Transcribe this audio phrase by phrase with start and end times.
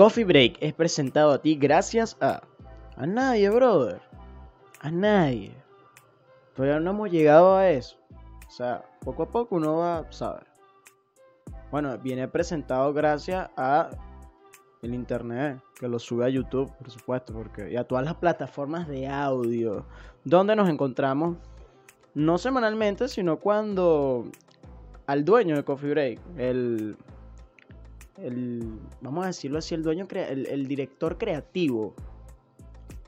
[0.00, 2.40] Coffee Break es presentado a ti gracias a...
[2.96, 4.00] A nadie, brother.
[4.80, 5.54] A nadie.
[6.56, 7.98] Todavía no hemos llegado a eso.
[8.48, 10.46] O sea, poco a poco uno va a saber.
[11.70, 13.90] Bueno, viene presentado gracias a
[14.80, 18.88] el internet, que lo sube a YouTube, por supuesto, porque y a todas las plataformas
[18.88, 19.84] de audio,
[20.24, 21.36] donde nos encontramos
[22.14, 24.30] no semanalmente, sino cuando
[25.06, 26.96] al dueño de Coffee Break, el,
[28.22, 31.94] el vamos a decirlo así, el dueño, el, director creativo,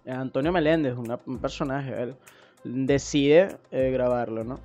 [0.06, 2.16] Antonio Meléndez, un personaje, él
[2.64, 4.58] decide eh, grabarlo, ¿no?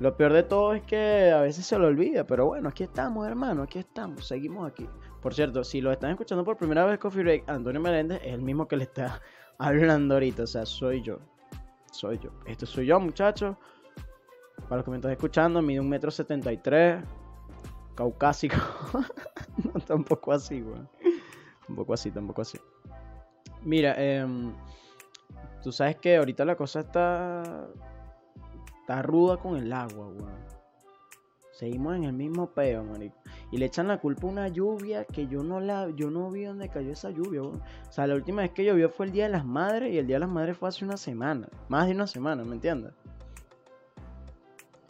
[0.00, 3.26] Lo peor de todo es que a veces se lo olvida, pero bueno, aquí estamos,
[3.26, 4.88] hermano, aquí estamos, seguimos aquí.
[5.20, 8.42] Por cierto, si lo están escuchando por primera vez Coffee Break, Antonio Meléndez es el
[8.42, 9.20] mismo que le está
[9.58, 11.18] hablando ahorita, o sea, soy yo.
[11.90, 12.30] Soy yo.
[12.46, 13.56] Esto soy yo, muchachos.
[14.68, 17.02] Para los que me están escuchando, mide un metro setenta y tres.
[17.96, 18.56] Caucásico.
[19.74, 20.88] no, tampoco así, weón.
[21.66, 22.58] Tampoco así, tampoco así.
[23.62, 24.26] Mira, eh,
[25.62, 27.68] tú sabes que ahorita la cosa está
[28.88, 30.32] Está ruda con el agua, weón.
[31.52, 33.18] Seguimos en el mismo peo, marico.
[33.52, 36.44] Y le echan la culpa a una lluvia que yo no la, yo no vi
[36.44, 37.60] dónde cayó esa lluvia, weón.
[37.86, 40.06] O sea, la última vez que llovió fue el Día de las Madres y el
[40.06, 41.50] Día de las Madres fue hace una semana.
[41.68, 42.94] Más de una semana, ¿me entiendes?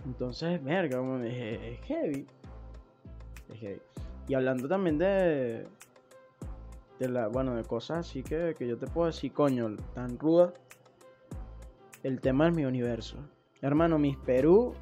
[0.07, 2.25] Entonces, verga, weón, es, heavy.
[3.49, 3.81] Es heavy.
[4.29, 5.67] Y hablando también de.
[6.99, 7.29] De la.
[7.29, 10.53] Bueno, de cosas así que, que yo te puedo decir, coño, tan ruda.
[12.03, 13.17] El tema es mi universo.
[13.63, 14.75] Hermano, Miss Perú.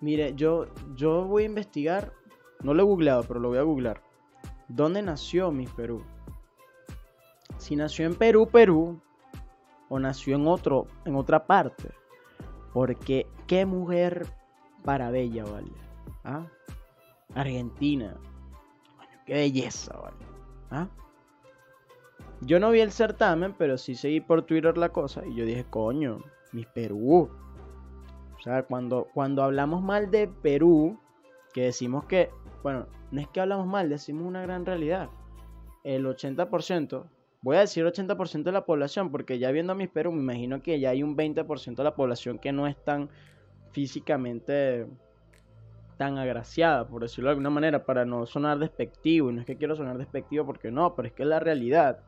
[0.00, 2.12] Mire, yo, yo voy a investigar.
[2.62, 4.00] No lo he googleado, pero lo voy a googlear.
[4.68, 6.02] ¿Dónde nació Miss Perú?
[7.58, 9.00] Si nació en Perú, Perú.
[9.88, 11.90] O nació en otro, en otra parte.
[12.72, 14.26] Porque qué mujer
[14.82, 15.70] para bella, vale.
[16.24, 16.46] ¿Ah?
[17.34, 18.16] Argentina.
[19.26, 20.16] Qué belleza, vale.
[20.70, 20.88] ¿Ah?
[22.40, 25.24] Yo no vi el certamen, pero sí seguí por Twitter la cosa.
[25.24, 26.18] Y yo dije, coño,
[26.52, 27.30] Miss Perú.
[28.36, 30.98] O sea, cuando, cuando hablamos mal de Perú,
[31.52, 32.30] que decimos que,
[32.62, 35.08] bueno, no es que hablamos mal, decimos una gran realidad.
[35.84, 37.04] El 80%,
[37.42, 40.62] voy a decir 80% de la población, porque ya viendo a mis Perú, me imagino
[40.62, 43.10] que ya hay un 20% de la población que no es tan
[43.70, 44.86] físicamente
[45.96, 49.30] tan agraciada, por decirlo de alguna manera, para no sonar despectivo.
[49.30, 52.00] Y no es que quiero sonar despectivo porque no, pero es que es la realidad.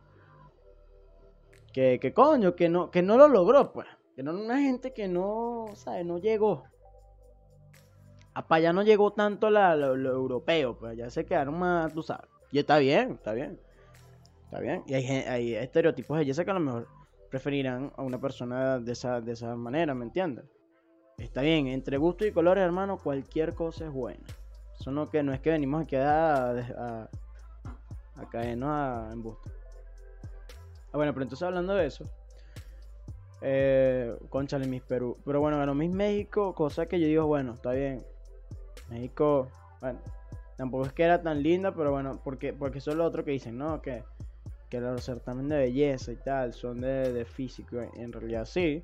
[1.72, 3.87] Que, que coño, que no, que no lo logró, pues.
[4.17, 6.06] Que no una gente que no, ¿sabes?
[6.06, 6.65] No llegó.
[8.33, 12.28] Para allá no llegó tanto la, lo, europeo, pues allá se quedaron más, tú sabes.
[12.51, 13.61] Y está bien, está bien.
[14.45, 14.83] Está bien.
[14.87, 16.89] Y hay, hay estereotipos de sé que a lo mejor
[17.31, 20.45] preferirán a una persona de esa, de esa manera, ¿me entiendes?
[21.19, 24.25] Está bien, entre gusto y colores, hermano, cualquier cosa es buena.
[24.78, 27.08] Eso no, que, no es que venimos aquí a, a,
[28.16, 29.50] a caernos a embuste.
[30.92, 32.04] Ah, bueno, pero entonces hablando de eso,
[33.42, 35.16] eh, conchale Miss Perú.
[35.24, 38.04] Pero bueno, ganó Miss México, cosa que yo digo, bueno, está bien.
[38.91, 39.48] México,
[39.80, 39.98] bueno,
[40.56, 43.32] tampoco es que era tan linda, pero bueno, porque, porque eso es lo otro que
[43.32, 43.82] dicen, ¿no?
[43.82, 44.04] Que,
[44.70, 47.80] que los certámenes de belleza y tal son de, físico.
[47.94, 48.82] En realidad sí.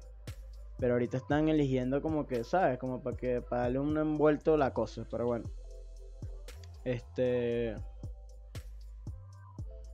[0.81, 2.79] Pero ahorita están eligiendo como que, ¿sabes?
[2.79, 5.07] Como para que para darle un envuelto la cosa.
[5.11, 5.45] Pero bueno.
[6.85, 7.77] Este.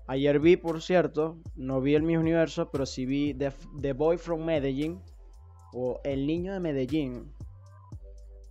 [0.06, 4.44] Ayer vi, por cierto, no vi el mismo universo, pero sí vi The, Boy from
[4.44, 5.00] Medellín
[5.72, 7.32] o El Niño de Medellín.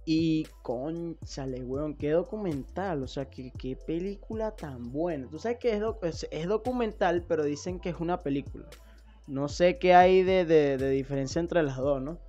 [0.03, 5.27] Y conchale, weón, qué documental, o sea, qué, qué película tan buena.
[5.29, 8.65] Tú sabes que es, es, documental, pero dicen que es una película.
[9.25, 12.19] No sé qué hay de, de diferencia entre las dos, ¿no?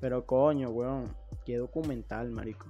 [0.00, 1.14] Pero coño, weón,
[1.44, 2.66] qué documental, marico.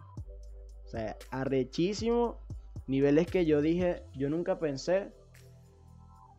[0.85, 2.39] O sea, arrechísimo.
[2.87, 5.13] Niveles que yo dije, yo nunca pensé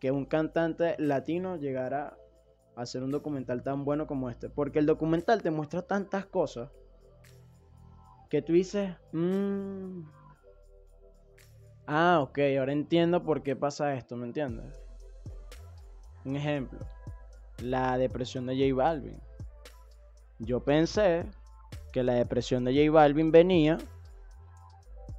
[0.00, 2.16] que un cantante latino llegara
[2.74, 4.48] a hacer un documental tan bueno como este.
[4.48, 6.70] Porque el documental te muestra tantas cosas
[8.30, 10.02] que tú dices, mmm,
[11.86, 14.78] ah, ok, ahora entiendo por qué pasa esto, ¿me entiendes?
[16.24, 16.78] Un ejemplo,
[17.62, 19.27] la depresión de J Balvin.
[20.38, 21.24] Yo pensé
[21.92, 23.78] que la depresión de J Balvin venía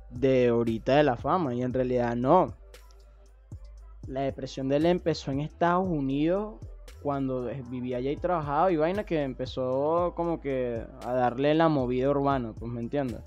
[0.09, 2.55] de ahorita de la fama y en realidad no
[4.09, 6.55] la depresión de él empezó en Estados Unidos
[7.03, 12.09] cuando vivía allá y trabajaba y vaina que empezó como que a darle la movida
[12.09, 13.21] urbana, pues me entiendes.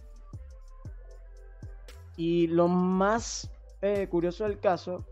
[2.17, 3.51] Y lo más
[3.81, 5.07] eh, curioso del caso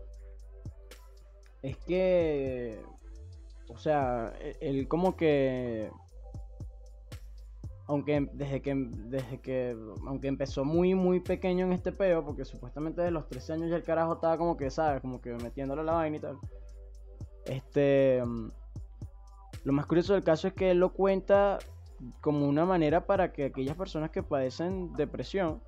[1.61, 2.79] es que,
[3.69, 5.89] o sea, e-, él como que
[7.87, 13.01] aunque desde que desde que aunque empezó muy muy pequeño en este peo porque supuestamente
[13.01, 15.93] de los 13 años ya el carajo estaba como que sabes como que metiéndole la
[15.93, 16.37] vaina y tal.
[17.45, 18.21] Este
[19.63, 21.59] lo más curioso del caso es que él lo cuenta
[22.21, 25.61] como una manera para que aquellas personas que padecen depresión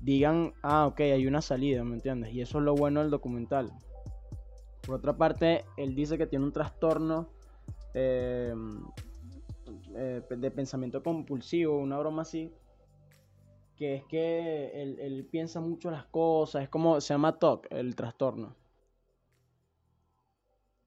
[0.00, 3.72] digan ah ok hay una salida me entiendes y eso es lo bueno del documental.
[4.86, 7.28] Por otra parte él dice que tiene un trastorno
[9.94, 12.52] eh, de pensamiento compulsivo, una broma así,
[13.76, 18.54] que es que él, piensa mucho las cosas, es como se llama TOC, el trastorno.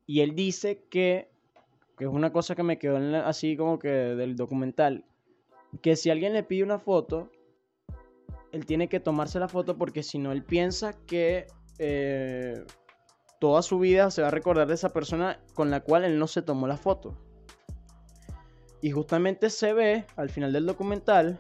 [0.05, 1.31] Y él dice que,
[1.97, 5.05] que es una cosa que me quedó así como que del documental,
[5.81, 7.31] que si alguien le pide una foto,
[8.51, 11.47] él tiene que tomarse la foto porque si no, él piensa que
[11.79, 12.63] eh,
[13.39, 16.27] toda su vida se va a recordar de esa persona con la cual él no
[16.27, 17.17] se tomó la foto.
[18.83, 21.39] Y justamente se ve al final del documental,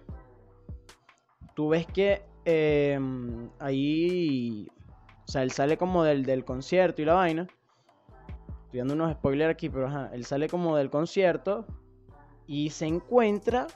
[1.53, 4.71] tú ves que em, ahí,
[5.27, 7.47] o sea, él sale como del, del concierto y la vaina.
[8.63, 11.65] Estoy dando unos spoilers aquí, pero ajá, él sale como del concierto
[12.47, 13.67] y se encuentra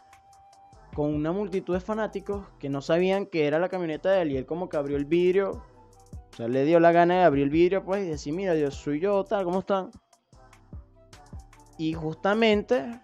[0.95, 4.37] con una multitud de fanáticos que no sabían que era la camioneta de él y
[4.37, 5.61] él como que abrió el vidrio,
[6.31, 8.71] o sea, le dio la gana de abrir el vidrio pues y decir, mira, yo
[8.71, 9.91] soy yo, tal, ¿cómo están?
[11.77, 13.01] Y justamente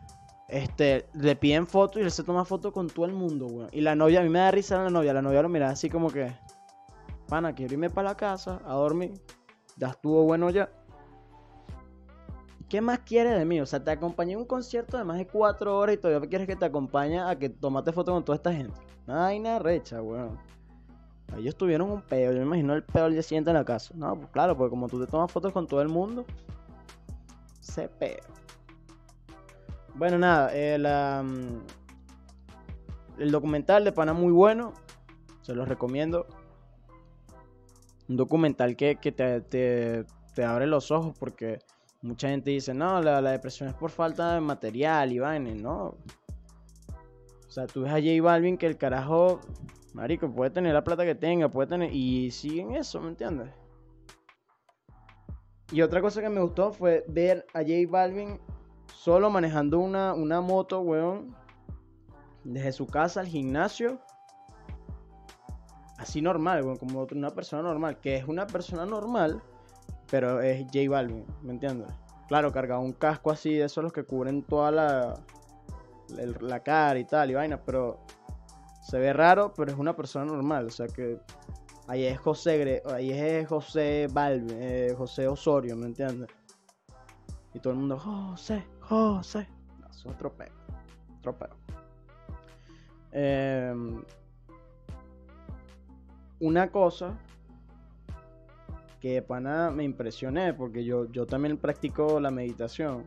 [0.48, 3.69] este, le piden foto y él se toma foto con todo el mundo, weón.
[3.72, 5.13] Y la novia, a mí me da risa la novia.
[5.13, 6.31] La novia lo mira así como que,
[7.28, 9.13] pana, quiero irme para la casa a dormir.
[9.78, 10.69] Ya estuvo bueno ya.
[12.69, 13.62] ¿Qué más quieres de mí?
[13.62, 16.48] O sea, te acompañé en un concierto de más de cuatro horas y todavía quieres
[16.48, 18.80] que te acompañe a que tomate foto con toda esta gente.
[19.07, 20.40] Ay, nada recha, weón.
[21.38, 23.94] Ellos tuvieron un peo, yo me imagino el peo el día siguiente en la casa.
[23.95, 26.25] No, pues claro, porque como tú te tomas fotos con todo el mundo,
[27.60, 28.24] se peo.
[29.95, 30.86] Bueno, nada, el,
[33.19, 34.74] el documental de Pana muy bueno,
[35.42, 36.25] se los recomiendo.
[38.10, 41.60] Un documental que, te, abre los ojos porque
[42.01, 45.98] mucha gente dice, no, la, depresión es por falta de material y vaina, ¿no?
[47.48, 49.40] O sea, tú ves a J Balvin que el carajo,
[49.94, 51.94] marico, puede tener la plata que tenga, puede tener...
[51.94, 53.50] Y siguen eso, ¿me entiendes?
[55.72, 58.40] Y otra cosa que me gustó fue ver a J Balvin
[59.03, 61.35] solo manejando una, una moto, weón,
[62.45, 64.00] desde su casa al gimnasio.
[65.97, 69.44] Así normal, weón, como una persona normal, que es una persona normal,
[70.09, 71.89] pero es J Balvin, ¿me entiendes?
[72.29, 75.13] Claro, cargaba un casco así, de esos los que cubren toda la,
[76.39, 77.99] la cara y tal, y vaina, pero
[78.81, 81.19] se ve raro, pero es una persona normal, o sea que
[81.89, 86.29] ahí es José, ahí es José Balvin, eh, José Osorio, ¿me entiendes?
[87.53, 89.47] Y todo el mundo, José, José.
[89.80, 90.06] No, es.
[90.06, 91.56] Otro peo.
[93.12, 94.03] Em,
[96.39, 97.18] una cosa
[99.00, 103.03] que pana me impresioné, porque yo, yo también practico la meditación.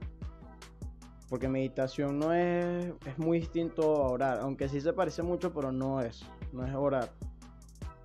[1.29, 5.73] Porque meditación no es, es muy distinto a orar, aunque sí se parece mucho, pero
[5.73, 7.11] no es, no es orar.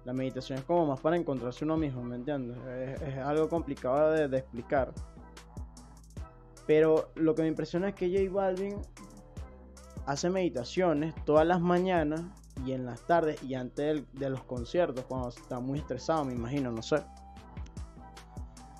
[0.05, 2.57] La meditación es como más para encontrarse uno mismo, ¿me entiendes?
[3.01, 4.91] Es, algo complicado de explicar.
[6.71, 8.77] Pero lo que me impresiona es que J Balvin
[10.05, 12.21] hace meditaciones todas las mañanas
[12.65, 16.71] y en las tardes y antes de los conciertos, cuando está muy estresado, me imagino,
[16.71, 17.03] no sé.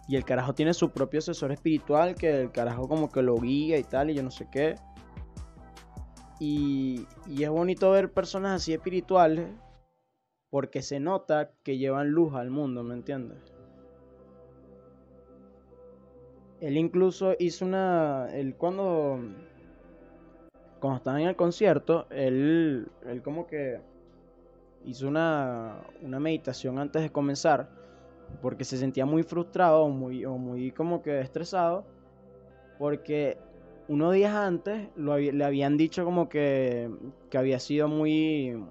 [0.08, 3.78] Y el carajo tiene su propio asesor espiritual que el carajo como que lo guía
[3.78, 4.76] y tal, y yo no sé qué.
[6.40, 9.50] Y, y es bonito ver personas así espirituales
[10.50, 13.51] porque se nota que llevan luz al mundo, ¿me entiendes?
[16.62, 18.30] Él incluso hizo una.
[18.32, 19.20] Él cuando.
[20.80, 23.80] Cuando estaba en el concierto, él, él como que
[24.86, 27.70] hizo una, una meditación antes de comenzar.
[28.42, 31.84] Porque se sentía muy frustrado o muy, o muy como que estresado.
[32.80, 33.38] Porque
[33.88, 36.90] unos días antes lo, le habían dicho como que,
[37.30, 38.64] que había sido muy.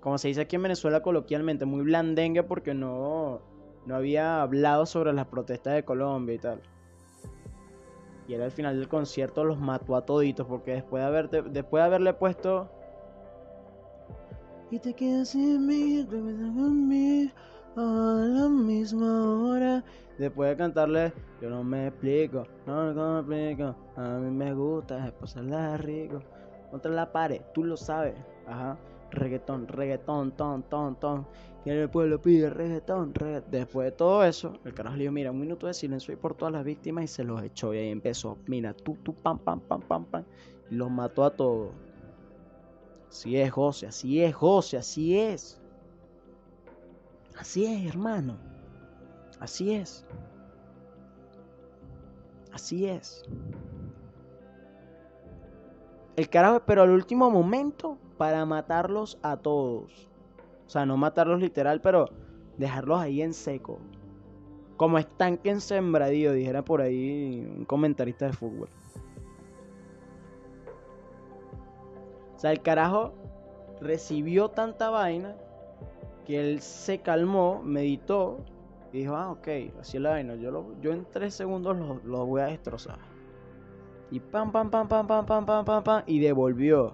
[0.00, 3.42] Como se dice aquí en Venezuela coloquialmente, muy blandengue porque no,
[3.86, 6.60] no había hablado sobre las protestas de Colombia y tal.
[8.28, 11.80] Y él al final del concierto los mató a toditos porque después de, haberte, después
[11.80, 12.70] de haberle puesto...
[14.70, 17.32] Y te quedas sin mí, conmigo
[17.76, 19.84] a la misma hora.
[20.16, 23.74] Después de cantarle, yo no me explico, no me explico.
[23.96, 26.20] A mí me gusta la rico.
[26.70, 28.14] Contra la pared, tú lo sabes.
[28.46, 28.78] Ajá
[29.10, 31.26] reggaetón, reggaetón, ton, ton, ton.
[31.64, 33.50] Y el pueblo pide reggaetón, reggaetón.
[33.50, 36.34] Después de todo eso, el carajo le dijo, mira, un minuto de silencio y por
[36.34, 37.74] todas las víctimas y se los echó.
[37.74, 40.24] Y ahí empezó, mira, tú, tú, pam, pam, pam, pam, pam.
[40.70, 41.72] Y los mató a todos.
[43.10, 45.60] Así es, José, así es, José, así es.
[47.36, 48.38] Así es, hermano.
[49.40, 50.06] Así es.
[52.52, 53.24] Así es.
[56.16, 60.09] El carajo esperó al último momento para matarlos a todos.
[60.70, 62.06] O sea, no matarlos literal, pero
[62.56, 63.80] dejarlos ahí en seco.
[64.76, 68.68] Como estanque en sembradío, dijera por ahí un comentarista de fútbol.
[72.36, 73.14] O sea, el carajo
[73.80, 75.34] recibió tanta vaina
[76.24, 78.38] que él se calmó, meditó
[78.92, 79.48] y dijo, ah, ok,
[79.80, 80.36] así es la vaina.
[80.36, 83.00] Yo, yo en tres segundos lo, lo voy a destrozar.
[84.12, 86.02] Y pam, pam, pam, pam, pam, pam, pam, pam, pam.
[86.06, 86.92] Y devolvió.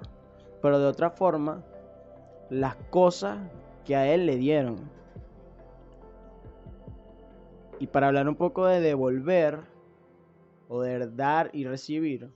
[0.62, 1.62] Pero de otra forma,
[2.48, 3.38] las cosas
[3.86, 4.90] que a él le dieron.
[7.78, 9.60] Y para hablar un poco de devolver,
[10.68, 12.30] o de dar y recibir,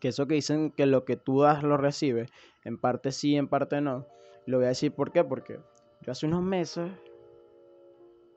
[0.00, 2.30] que eso que dicen que lo que tú das lo recibes,
[2.64, 4.06] en parte sí, en parte no.
[4.46, 5.60] Lo voy a decir por qué, porque
[6.00, 6.90] yo hace unos meses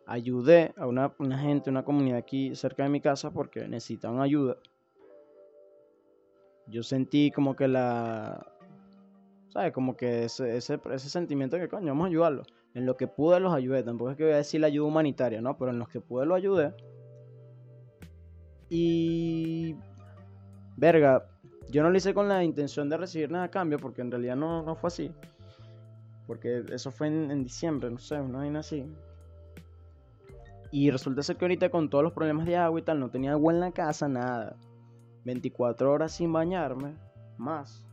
[0.05, 4.57] ayudé a una, una gente, una comunidad aquí cerca de mi casa porque necesitaban ayuda
[6.67, 8.51] yo sentí como que la.
[9.55, 9.71] ¿Sabes?
[9.71, 12.43] Como que ese, ese, ese sentimiento de que, coño, vamos a ayudarlo.
[12.73, 13.83] En lo que pude los ayudé.
[13.83, 15.57] Tampoco es que voy a decir la ayuda humanitaria, ¿no?
[15.57, 16.73] Pero en los que pude los ayudé.
[18.69, 19.77] Y.
[20.75, 21.29] Verga,
[21.69, 24.35] yo no lo hice con la intención de recibir nada a cambio, porque en realidad
[24.35, 25.09] no, no fue así.
[26.27, 28.85] Porque eso fue en, en diciembre, no sé, una vaina así.
[30.69, 33.31] Y resulta ser que ahorita con todos los problemas de agua y tal, no tenía
[33.31, 34.57] agua en la casa, nada.
[35.23, 36.97] 24 horas sin bañarme,
[37.37, 37.84] más.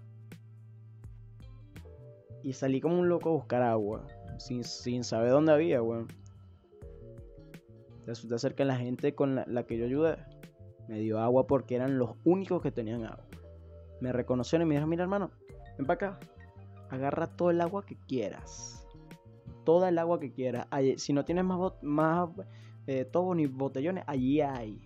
[2.42, 4.06] Y salí como un loco a buscar agua,
[4.38, 6.08] sin, saber dónde había, weón.
[8.06, 10.16] Resulta ser que la gente con la, que yo ayudé
[10.88, 13.24] me dio agua porque eran los únicos que tenían agua.
[14.00, 15.30] Me reconocieron y me dijeron, mira hermano,
[15.78, 16.20] ven para acá.
[16.90, 18.86] Agarra todo el agua que quieras.
[19.64, 20.66] Toda el agua que quieras.
[20.96, 22.28] si no tienes más, más
[22.88, 24.80] eh, ni botellones, allí hay.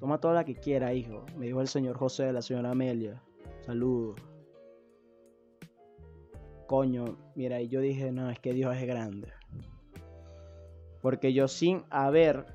[0.00, 3.22] Toma toda la que quiera, hijo, me dijo el señor José, la señora Amelia.
[3.60, 4.31] Saludos.
[6.72, 9.28] Coño, mira, y yo dije, no, es que Dios es grande.
[11.02, 12.46] Porque yo sin haber,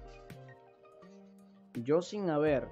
[1.76, 2.68] yo sin haber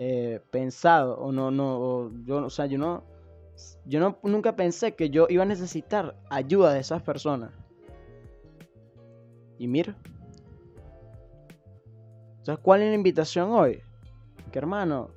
[0.00, 3.04] eh, pensado, o no, no, yo, o sea, yo no,
[3.84, 7.52] yo no, nunca pensé que yo iba a necesitar ayuda de esas personas.
[9.58, 9.96] Y mira.
[12.38, 13.80] Entonces, ¿cuál es la invitación hoy?
[14.50, 15.10] Que hermano,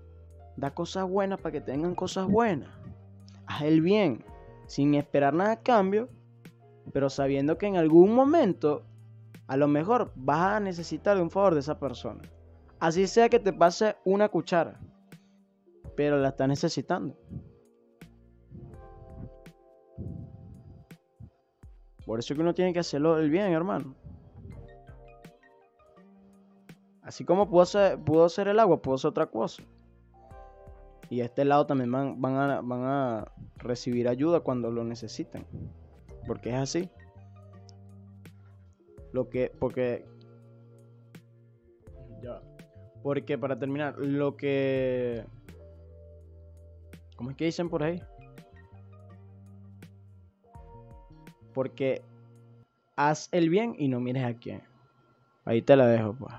[0.55, 2.74] da cosas buenas para que tengan cosas buenas.
[3.47, 4.23] Haz el bien,
[4.67, 6.09] sin esperar nada a cambio,
[6.93, 8.83] pero sabiendo que en algún momento,
[9.47, 12.21] a lo mejor vas a necesitar un favor de esa persona.
[12.79, 14.79] Así sea que te pase una cuchara,
[15.95, 17.15] pero la estás necesitando.
[22.05, 23.95] Por eso que uno tiene que hacerlo el bien, hermano.
[27.01, 29.63] Así como pudo ser, pudo ser el agua, pudo ser otra cosa.
[31.09, 35.45] Y a este lado también van, a, van a recibir ayuda cuando lo necesiten.
[36.25, 36.89] Porque es así.
[39.11, 40.05] Lo que, porque...
[42.21, 42.41] Ya.
[43.03, 45.23] Porque para terminar, lo que...
[47.15, 48.01] ¿Cómo es que dicen por ahí?
[51.53, 52.01] Porque
[52.97, 54.63] haz el bien y no mires a quién.
[55.45, 56.33] Ahí te la dejo, pues.